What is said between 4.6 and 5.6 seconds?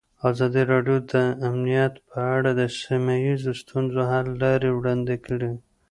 راوړاندې کړې.